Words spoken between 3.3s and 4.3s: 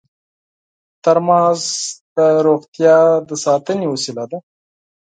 ساتنې وسیله